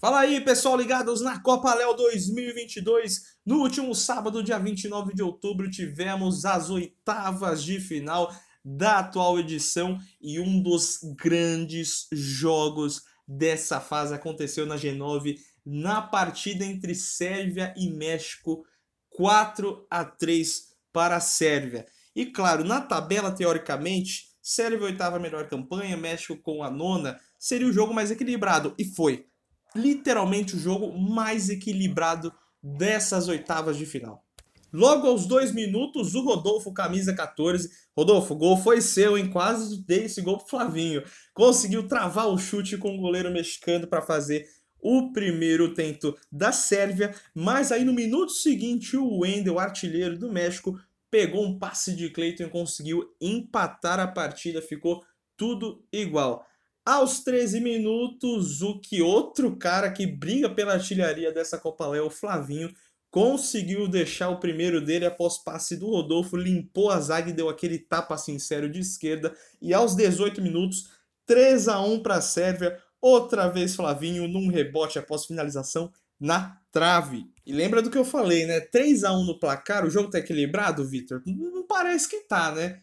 Fala 0.00 0.20
aí, 0.20 0.40
pessoal 0.40 0.78
ligados 0.78 1.20
na 1.20 1.38
Copa 1.40 1.74
Léo 1.74 1.92
2022. 1.92 3.36
No 3.44 3.58
último 3.58 3.94
sábado, 3.94 4.42
dia 4.42 4.58
29 4.58 5.12
de 5.12 5.22
outubro, 5.22 5.70
tivemos 5.70 6.46
as 6.46 6.70
oitavas 6.70 7.62
de 7.62 7.78
final 7.78 8.34
da 8.64 9.00
atual 9.00 9.38
edição 9.38 9.98
e 10.18 10.40
um 10.40 10.62
dos 10.62 11.00
grandes 11.18 12.06
jogos 12.10 13.02
dessa 13.28 13.78
fase 13.78 14.14
aconteceu 14.14 14.64
na 14.64 14.76
G9 14.76 15.36
na 15.66 16.00
partida 16.00 16.64
entre 16.64 16.94
Sérvia 16.94 17.74
e 17.76 17.90
México, 17.90 18.64
4 19.10 19.86
a 19.90 20.02
3 20.02 20.62
para 20.94 21.16
a 21.16 21.20
Sérvia. 21.20 21.84
E 22.16 22.24
claro, 22.24 22.64
na 22.64 22.80
tabela 22.80 23.30
teoricamente, 23.30 24.30
Sérvia 24.40 24.86
oitava 24.86 25.18
melhor 25.18 25.46
campanha, 25.46 25.94
México 25.94 26.38
com 26.38 26.62
a 26.62 26.70
nona, 26.70 27.20
seria 27.38 27.68
o 27.68 27.72
jogo 27.72 27.92
mais 27.92 28.10
equilibrado 28.10 28.74
e 28.78 28.84
foi 28.86 29.29
literalmente 29.74 30.56
o 30.56 30.58
jogo 30.58 30.96
mais 30.98 31.48
equilibrado 31.48 32.32
dessas 32.62 33.28
oitavas 33.28 33.76
de 33.76 33.86
final. 33.86 34.24
Logo 34.72 35.08
aos 35.08 35.26
dois 35.26 35.52
minutos, 35.52 36.14
o 36.14 36.22
Rodolfo, 36.22 36.72
camisa 36.72 37.12
14. 37.12 37.68
Rodolfo, 37.96 38.36
gol 38.36 38.56
foi 38.56 38.80
seu, 38.80 39.18
hein? 39.18 39.28
Quase 39.28 39.84
dei 39.84 40.04
esse 40.04 40.22
gol 40.22 40.38
pro 40.38 40.46
Flavinho. 40.46 41.02
Conseguiu 41.34 41.88
travar 41.88 42.28
o 42.28 42.38
chute 42.38 42.76
com 42.76 42.94
o 42.94 43.00
goleiro 43.00 43.32
mexicano 43.32 43.88
para 43.88 44.00
fazer 44.00 44.46
o 44.80 45.12
primeiro 45.12 45.74
tento 45.74 46.16
da 46.30 46.52
Sérvia. 46.52 47.12
Mas 47.34 47.72
aí 47.72 47.84
no 47.84 47.92
minuto 47.92 48.30
seguinte, 48.30 48.96
o 48.96 49.18
Wendel, 49.18 49.58
artilheiro 49.58 50.16
do 50.16 50.32
México, 50.32 50.78
pegou 51.10 51.44
um 51.44 51.58
passe 51.58 51.96
de 51.96 52.08
Cleiton 52.08 52.44
e 52.44 52.50
conseguiu 52.50 53.12
empatar 53.20 53.98
a 53.98 54.06
partida. 54.06 54.62
Ficou 54.62 55.04
tudo 55.36 55.84
igual. 55.92 56.46
Aos 56.84 57.20
13 57.20 57.60
minutos, 57.60 58.62
o 58.62 58.80
que 58.80 59.02
outro 59.02 59.56
cara 59.56 59.90
que 59.90 60.06
briga 60.06 60.48
pela 60.48 60.72
artilharia 60.72 61.32
dessa 61.32 61.58
Copa 61.58 61.86
Léo, 61.86 62.06
o 62.06 62.10
Flavinho, 62.10 62.74
conseguiu 63.10 63.88
deixar 63.88 64.30
o 64.30 64.40
primeiro 64.40 64.80
dele 64.80 65.04
após 65.04 65.38
passe 65.38 65.76
do 65.76 65.88
Rodolfo, 65.88 66.36
limpou 66.36 66.90
a 66.90 67.00
zaga 67.00 67.30
e 67.30 67.34
deu 67.34 67.48
aquele 67.48 67.78
tapa 67.78 68.16
sincero 68.16 68.70
de 68.70 68.78
esquerda. 68.78 69.34
E 69.60 69.74
aos 69.74 69.94
18 69.94 70.40
minutos, 70.40 70.90
3 71.26 71.68
a 71.68 71.80
1 71.80 72.02
para 72.02 72.16
a 72.16 72.20
Sérvia, 72.20 72.78
outra 73.00 73.48
vez 73.48 73.74
Flavinho 73.74 74.26
num 74.26 74.48
rebote 74.48 74.98
após 74.98 75.26
finalização 75.26 75.92
na 76.18 76.60
trave. 76.70 77.26
E 77.44 77.52
lembra 77.52 77.82
do 77.82 77.90
que 77.90 77.98
eu 77.98 78.04
falei, 78.04 78.46
né? 78.46 78.60
3 78.60 79.04
a 79.04 79.12
1 79.12 79.24
no 79.24 79.38
placar, 79.38 79.84
o 79.84 79.90
jogo 79.90 80.10
tá 80.10 80.18
equilibrado, 80.18 80.84
Vitor? 80.84 81.22
Não 81.26 81.66
parece 81.66 82.08
que 82.08 82.20
tá, 82.20 82.52
né? 82.52 82.82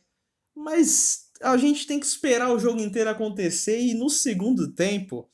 Mas 0.56 1.27
a 1.42 1.58
gente 1.58 1.86
tem 1.86 2.00
que 2.00 2.06
esperar 2.06 2.52
o 2.52 2.60
jogo 2.60 2.80
inteiro 2.80 3.10
acontecer 3.10 3.80
e 3.80 3.94
no 3.94 4.10
segundo 4.10 4.72
tempo, 4.74 5.30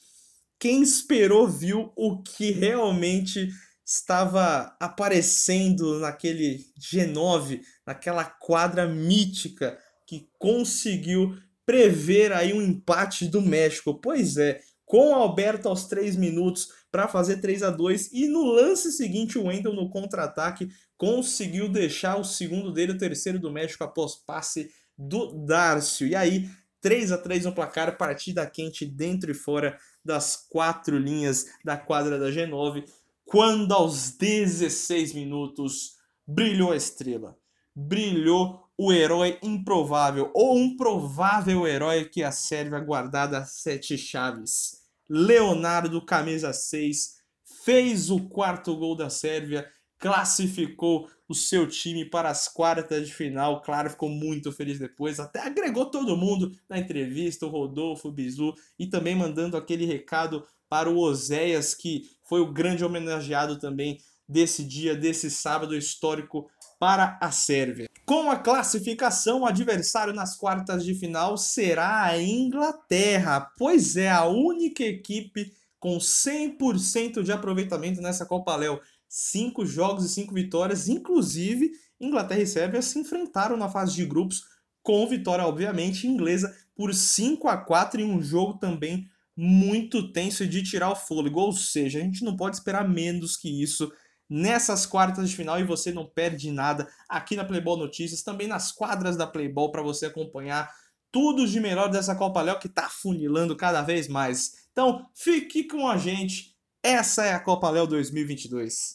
quem 0.60 0.82
esperou 0.82 1.48
viu 1.48 1.92
o 1.96 2.22
que 2.22 2.52
realmente 2.52 3.50
estava 3.86 4.76
aparecendo 4.80 6.00
naquele 6.00 6.66
G9, 6.80 7.62
naquela 7.86 8.24
quadra 8.24 8.88
mítica 8.88 9.78
que 10.08 10.30
conseguiu 10.40 11.38
prever 11.66 12.32
aí 12.32 12.54
um 12.54 12.62
empate 12.62 13.28
do 13.28 13.42
México. 13.42 14.00
Pois 14.00 14.38
é, 14.38 14.62
com 14.86 15.14
Alberto 15.14 15.68
aos 15.68 15.86
3 15.86 16.16
minutos 16.16 16.70
para 16.92 17.08
fazer 17.08 17.38
3 17.38 17.64
a 17.64 17.70
2 17.70 18.12
e 18.14 18.28
no 18.28 18.44
lance 18.44 18.92
seguinte 18.92 19.38
o 19.38 19.46
Wendel 19.46 19.74
no 19.74 19.90
contra-ataque 19.90 20.70
conseguiu 20.98 21.68
deixar 21.68 22.18
o 22.18 22.24
segundo 22.24 22.72
dele, 22.72 22.94
o 22.94 22.98
terceiro 22.98 23.40
do 23.40 23.52
México 23.52 23.84
após 23.84 24.16
passe 24.16 24.72
do 24.98 25.46
Dárcio. 25.46 26.08
E 26.08 26.16
aí, 26.16 26.50
3 26.82 27.12
a 27.12 27.18
3 27.18 27.46
no 27.46 27.54
placar, 27.54 27.98
partida 27.98 28.46
quente 28.46 28.86
dentro 28.86 29.32
e 29.32 29.34
fora 29.34 29.78
das 30.04 30.36
quatro 30.50 30.98
linhas 30.98 31.46
da 31.64 31.78
quadra 31.78 32.20
da 32.20 32.30
G9, 32.30 32.86
quando 33.26 33.72
aos 33.72 34.12
16 34.12 35.14
minutos 35.14 35.96
brilhou 36.28 36.72
a 36.72 36.76
estrela. 36.76 37.38
Brilhou 37.76 38.64
o 38.78 38.92
herói 38.92 39.40
improvável, 39.42 40.32
ou 40.34 40.58
um 40.58 40.76
provável 40.76 41.68
herói 41.68 42.06
que 42.06 42.24
a 42.24 42.32
Sérvia 42.32 42.80
guardada 42.80 43.46
sete 43.46 43.98
chaves. 43.98 44.84
Leonardo, 45.10 46.04
camisa 46.06 46.52
6, 46.54 47.18
fez 47.64 48.10
o 48.10 48.28
quarto 48.28 48.76
gol 48.76 48.96
da 48.96 49.10
Sérvia 49.10 49.70
classificou 50.04 51.10
o 51.30 51.34
seu 51.34 51.66
time 51.66 52.04
para 52.04 52.30
as 52.30 52.50
quartas 52.50 53.08
de 53.08 53.14
final. 53.14 53.62
Claro, 53.62 53.90
ficou 53.90 54.10
muito 54.10 54.52
feliz 54.52 54.78
depois. 54.78 55.18
Até 55.18 55.40
agregou 55.40 55.86
todo 55.86 56.18
mundo 56.18 56.52
na 56.68 56.78
entrevista, 56.78 57.46
o 57.46 57.50
Rodolfo, 57.50 58.10
o 58.10 58.12
Bizu, 58.12 58.54
e 58.78 58.86
também 58.86 59.16
mandando 59.16 59.56
aquele 59.56 59.86
recado 59.86 60.46
para 60.68 60.90
o 60.90 60.98
Oséias, 60.98 61.74
que 61.74 62.02
foi 62.28 62.42
o 62.42 62.52
grande 62.52 62.84
homenageado 62.84 63.58
também 63.58 63.98
desse 64.28 64.66
dia, 64.66 64.94
desse 64.94 65.32
sábado 65.32 65.74
histórico 65.74 66.50
para 66.78 67.18
a 67.22 67.32
Sérvia. 67.32 67.88
Com 68.06 68.30
a 68.30 68.36
classificação, 68.36 69.44
o 69.44 69.46
adversário 69.46 70.14
nas 70.14 70.36
quartas 70.36 70.84
de 70.84 70.94
final 70.96 71.38
será 71.38 72.04
a 72.04 72.22
Inglaterra, 72.22 73.50
pois 73.58 73.96
é 73.96 74.12
a 74.12 74.26
única 74.26 74.84
equipe 74.84 75.54
com 75.80 75.98
100% 75.98 77.24
de 77.24 77.32
aproveitamento 77.32 78.02
nessa 78.02 78.26
Copa 78.26 78.54
Léo 78.58 78.82
cinco 79.16 79.64
jogos 79.64 80.04
e 80.04 80.10
cinco 80.10 80.34
vitórias. 80.34 80.90
Inclusive, 80.90 81.72
Inglaterra 82.02 82.42
e 82.42 82.48
Sérvia 82.48 82.82
se 82.82 82.98
enfrentaram 82.98 83.56
na 83.56 83.70
fase 83.70 83.94
de 83.94 84.04
grupos 84.08 84.44
com 84.82 85.08
vitória, 85.08 85.46
obviamente, 85.46 86.08
inglesa 86.08 86.52
por 86.76 86.92
5 86.92 87.48
a 87.48 87.56
4 87.56 88.02
em 88.02 88.12
um 88.12 88.24
jogo 88.24 88.56
também 88.56 89.08
muito 89.38 90.12
tenso 90.12 90.48
de 90.48 90.64
tirar 90.64 90.90
o 90.90 90.96
fôlego. 90.96 91.40
Ou 91.40 91.54
seja, 91.54 92.00
a 92.00 92.02
gente 92.02 92.24
não 92.24 92.36
pode 92.36 92.56
esperar 92.56 92.90
menos 92.90 93.38
que 93.38 93.62
isso 93.62 93.94
nessas 94.28 94.88
quartas 94.88 95.30
de 95.30 95.36
final 95.36 95.60
e 95.60 95.64
você 95.64 95.92
não 95.92 96.08
perde 96.08 96.52
nada 96.52 96.90
aqui 97.08 97.36
na 97.36 97.46
Playboy 97.46 97.78
Notícias, 97.78 98.24
também 98.24 98.48
nas 98.48 98.72
quadras 98.72 99.16
da 99.16 99.28
Playboy 99.28 99.72
para 99.72 99.84
você 99.84 100.08
acompanhar 100.08 100.74
tudo 101.12 101.48
de 101.48 101.60
melhor 101.60 101.88
dessa 101.88 102.16
Copa 102.16 102.42
Léo 102.42 102.58
que 102.58 102.66
está 102.66 102.90
funilando 102.90 103.56
cada 103.56 103.84
vez 103.84 104.08
mais. 104.08 104.68
Então, 104.72 105.08
fique 105.14 105.66
com 105.66 105.88
a 105.88 105.98
gente. 105.98 106.56
Essa 106.82 107.26
é 107.26 107.34
a 107.34 107.40
Copa 107.40 107.70
Léo 107.70 107.86
2022. 107.86 108.92